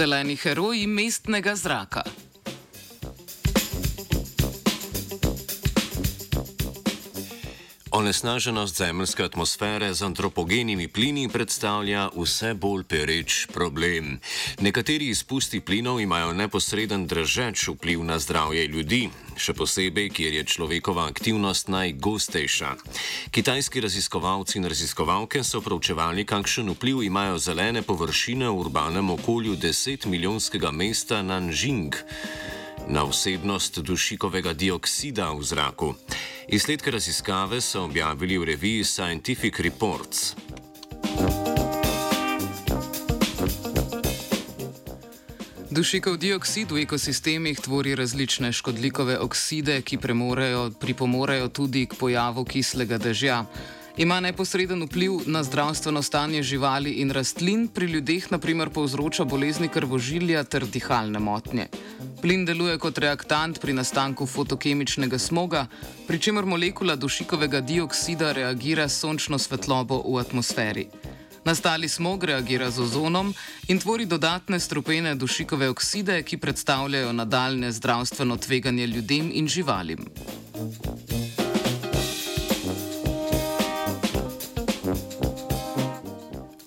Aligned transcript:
Zeleni 0.00 0.36
heroji 0.36 0.86
mestnega 0.86 1.52
zraka. 1.56 2.02
Onesnaženost 8.00 8.76
zemljske 8.76 9.24
atmosfere 9.24 9.94
z 9.94 10.02
antropogenimi 10.02 10.88
plini 10.88 11.28
predstavlja 11.28 12.06
vse 12.16 12.54
bolj 12.54 12.84
pereč 12.88 13.46
problem. 13.52 14.20
Nekateri 14.60 15.08
izpusti 15.12 15.60
plinov 15.60 16.00
imajo 16.00 16.32
neposreden 16.32 17.04
držeč 17.06 17.68
vpliv 17.68 18.04
na 18.04 18.16
zdravje 18.18 18.64
ljudi, 18.72 19.02
še 19.36 19.52
posebej, 19.52 20.08
kjer 20.16 20.38
je 20.38 20.44
človekova 20.44 21.04
aktivnost 21.12 21.68
najgostejša. 21.68 22.70
Kitajski 23.36 23.84
raziskovalci 23.84 24.58
in 24.58 24.70
raziskovalke 24.72 25.44
so 25.44 25.60
proučevali, 25.60 26.24
kakšen 26.24 26.72
vpliv 26.72 27.02
imajo 27.04 27.36
zelene 27.38 27.82
površine 27.82 28.48
v 28.48 28.64
urbanem 28.64 29.10
okolju 29.10 29.60
10 29.60 30.08
milijonskega 30.08 30.72
mesta 30.72 31.20
Nanjing 31.22 32.00
na 32.88 33.04
vsebnost 33.04 33.78
dušikovega 33.78 34.52
dioksida 34.52 35.30
v 35.36 35.44
zraku. 35.44 35.94
Izsledke 36.52 36.90
raziskave 36.90 37.60
so 37.60 37.84
objavili 37.84 38.38
v 38.38 38.44
reviji 38.44 38.84
Scientific 38.84 39.60
Reports. 39.60 40.34
Dušikov 45.70 46.16
dioksid 46.18 46.70
v 46.74 46.82
ekosistemih 46.82 47.60
tvori 47.60 47.94
različne 47.94 48.50
škodljikove 48.52 49.18
okside, 49.18 49.82
ki 49.82 49.98
pripomorejo 50.80 51.48
tudi 51.48 51.86
k 51.86 51.94
pojavu 51.94 52.44
kislega 52.44 52.98
dežja. 52.98 53.44
Ima 54.00 54.20
neposreden 54.20 54.82
vpliv 54.82 55.12
na 55.26 55.42
zdravstveno 55.44 56.02
stanje 56.02 56.42
živali 56.42 56.90
in 56.90 57.10
rastlin, 57.10 57.68
pri 57.68 57.86
ljudeh 57.86 58.32
naprimer 58.32 58.70
povzroča 58.70 59.24
bolezni 59.24 59.68
krvožilja 59.68 60.44
ter 60.44 60.64
dihalne 60.66 61.18
motnje. 61.18 61.66
Plin 62.22 62.46
deluje 62.48 62.78
kot 62.78 62.98
reaktant 62.98 63.60
pri 63.60 63.72
nastanku 63.72 64.26
fotokemičnega 64.26 65.18
smoga, 65.18 65.66
pri 66.06 66.18
čemer 66.18 66.46
molekula 66.46 66.96
dušikovega 66.96 67.60
dioksida 67.60 68.32
reagira 68.32 68.88
s 68.88 69.04
sončno 69.04 69.38
svetlobo 69.38 70.00
v 70.08 70.16
atmosferi. 70.20 70.86
Nastali 71.44 71.88
smog 71.88 72.24
reagira 72.24 72.70
z 72.70 72.80
ozonom 72.80 73.34
in 73.68 73.78
tvori 73.78 74.06
dodatne 74.06 74.60
strupene 74.60 75.14
dušikove 75.14 75.68
okside, 75.68 76.22
ki 76.22 76.38
predstavljajo 76.38 77.12
nadaljne 77.12 77.72
zdravstveno 77.72 78.36
tveganje 78.36 78.86
ljudem 78.86 79.30
in 79.34 79.48
živalim. 79.48 80.08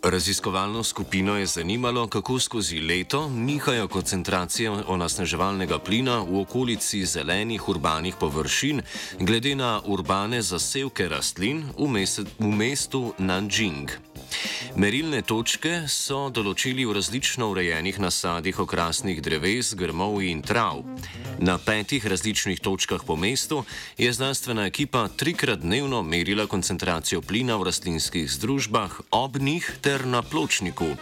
Raziskovalno 0.04 0.84
skupino 0.84 1.38
je 1.38 1.46
zanimalo, 1.46 2.08
kako 2.08 2.40
skozi 2.40 2.80
leto 2.80 3.30
nihajo 3.30 3.88
koncentracije 3.88 4.72
onasneževalnega 4.72 5.80
plina 5.80 6.20
v 6.20 6.42
okolici 6.42 7.06
zelenih 7.06 7.70
urbanih 7.70 8.16
površin, 8.20 8.82
glede 9.20 9.56
na 9.56 9.82
urbane 9.86 10.42
zasevke 10.42 11.08
rastlin 11.08 11.64
v, 11.78 12.06
v 12.40 12.52
mestu 12.52 13.14
Nanjing. 13.18 13.92
Merilne 14.76 15.22
točke 15.22 15.84
so 15.88 16.30
določili 16.34 16.86
v 16.86 16.96
različno 16.98 17.52
urejenih 17.54 18.00
nasadih 18.02 18.60
okrasnih 18.64 19.22
dreves, 19.22 19.74
grmov 19.78 20.22
in 20.26 20.42
trav. 20.42 20.82
Na 21.40 21.58
petih 21.58 22.06
različnih 22.06 22.60
točkah 22.60 23.06
po 23.06 23.16
mestu 23.16 23.64
je 23.98 24.10
znanstvena 24.14 24.66
ekipa 24.66 25.08
trikrat 25.08 25.62
dnevno 25.62 26.02
merila 26.02 26.48
koncentracijo 26.48 27.22
plina 27.22 27.58
v 27.58 27.70
rastlinskih 27.70 28.30
združbah, 28.32 29.00
ob 29.12 29.38
njih 29.38 29.70
ter 29.82 30.06
na 30.06 30.22
pločniku. 30.22 30.96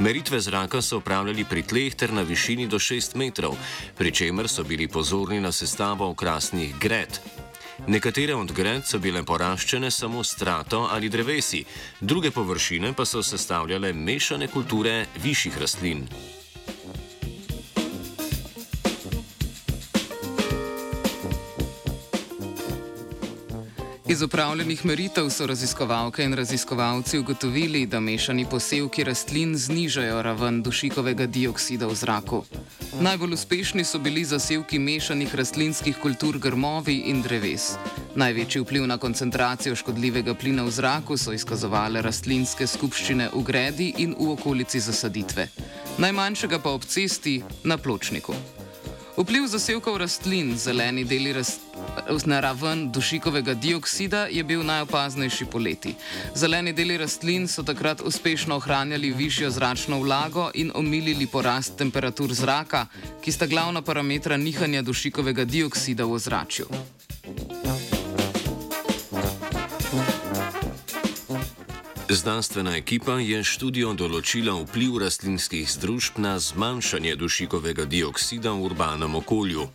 Meritve 0.00 0.40
zraka 0.40 0.82
so 0.82 0.98
upravljali 0.98 1.44
pri 1.44 1.62
tleh 1.62 1.94
ter 1.94 2.12
na 2.12 2.22
višini 2.22 2.66
do 2.66 2.78
6 2.78 3.16
metrov, 3.16 3.56
pri 3.98 4.12
čemer 4.12 4.48
so 4.48 4.64
bili 4.64 4.88
pozorni 4.88 5.40
na 5.40 5.52
sestavo 5.52 6.08
okrasnih 6.10 6.78
gred. 6.80 7.20
Nekatere 7.86 8.34
od 8.34 8.52
gred 8.52 8.84
so 8.86 8.98
bile 8.98 9.22
poraščene 9.22 9.90
samo 9.90 10.24
strato 10.24 10.86
ali 10.90 11.08
drevesi, 11.08 11.64
druge 12.00 12.30
površine 12.30 12.92
pa 12.92 13.04
so 13.04 13.22
sestavljale 13.22 13.92
mešane 13.92 14.48
kulture 14.48 15.06
višjih 15.22 15.58
rastlin. 15.58 16.06
Iz 24.10 24.22
upravljenih 24.22 24.86
meritev 24.86 25.28
so 25.30 25.46
raziskovalke 25.46 26.24
in 26.24 26.32
raziskovalci 26.34 27.18
ugotovili, 27.18 27.86
da 27.86 28.00
mešani 28.00 28.46
posevki 28.50 29.04
rastlin 29.04 29.54
znižajo 29.56 30.22
raven 30.22 30.62
dušikovega 30.62 31.26
dioksida 31.26 31.86
v 31.86 31.94
zraku. 31.94 32.40
Najbolj 33.00 33.32
uspešni 33.32 33.84
so 33.84 33.98
bili 33.98 34.24
zasevki 34.24 34.78
mešanih 34.78 35.34
rastlinskih 35.34 35.96
kultur 36.02 36.38
grmovi 36.38 36.96
in 37.06 37.22
dreves. 37.22 37.76
Največji 38.14 38.62
vpliv 38.64 38.86
na 38.86 38.98
koncentracijo 38.98 39.76
škodljivega 39.76 40.34
plina 40.34 40.64
v 40.66 40.70
zraku 40.70 41.16
so 41.16 41.32
izkazovale 41.32 42.02
rastlinske 42.02 42.66
skupščine 42.66 43.30
v 43.34 43.44
gredi 43.46 43.92
in 43.98 44.16
v 44.18 44.32
okolici 44.32 44.80
zasaditve, 44.80 45.46
najmanjšega 45.98 46.58
pa 46.58 46.74
ob 46.74 46.82
cesti 46.84 47.42
na 47.64 47.78
pločniku. 47.78 48.34
Vpliv 49.16 49.46
zasevkov 49.46 50.02
rastlin, 50.02 50.56
zeleni 50.58 51.04
deli 51.04 51.32
na 52.26 52.40
raven 52.40 52.90
dušikovega 52.92 53.54
dioksida, 53.54 54.26
je 54.30 54.44
bil 54.44 54.62
najopaznejši 54.62 55.44
poleti. 55.44 55.94
Zeleni 56.34 56.72
deli 56.72 56.98
rastlin 56.98 57.48
so 57.48 57.62
takrat 57.62 58.00
uspešno 58.00 58.56
ohranjali 58.56 59.10
višjo 59.10 59.50
zračno 59.50 60.00
vlago 60.00 60.50
in 60.54 60.72
omilili 60.74 61.26
porast 61.26 61.76
temperatur 61.76 62.34
zraka, 62.34 62.86
ki 63.22 63.32
sta 63.32 63.46
glavna 63.46 63.82
parametra 63.82 64.36
nihanja 64.36 64.82
dušikovega 64.82 65.44
dioksida 65.44 66.04
v 66.04 66.12
ozračju. 66.12 66.66
Znanstvena 72.10 72.72
ekipa 72.74 73.20
je 73.22 73.38
študijo 73.46 73.92
določila 73.94 74.56
vpliv 74.64 74.96
rastlinskih 74.98 75.62
združb 75.70 76.16
na 76.18 76.32
zmanjšanje 76.42 77.12
dušikovega 77.14 77.84
dioksida 77.86 78.50
v 78.50 78.64
urbanem 78.66 79.14
okolju. 79.14 79.68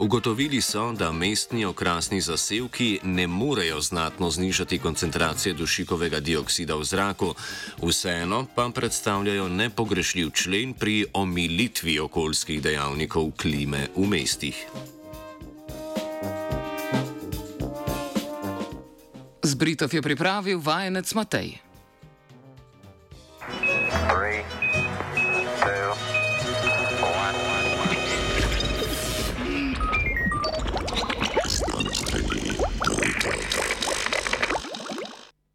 Ugotovili 0.00 0.62
so, 0.64 0.86
da 0.96 1.10
mestni 1.12 1.66
okrasni 1.68 2.22
zasevki 2.24 3.02
ne 3.04 3.26
morejo 3.28 3.82
znatno 3.84 4.30
znižati 4.30 4.78
koncentracije 4.80 5.52
dušikovega 5.52 6.22
dioksida 6.24 6.78
v 6.80 6.88
zraku, 6.88 7.34
vseeno 7.82 8.46
pa 8.56 8.70
predstavljajo 8.72 9.50
nepogrešljiv 9.52 10.30
člen 10.32 10.72
pri 10.72 11.04
omilitvi 11.12 11.98
okoljskih 12.00 12.62
dejavnikov 12.64 13.36
klime 13.36 13.90
v 13.92 14.08
mestih. 14.08 14.56
Z 19.44 19.52
Britov 19.60 19.92
je 19.92 20.00
pripravil 20.00 20.64
vajenec 20.64 21.12
Matej. 21.12 21.63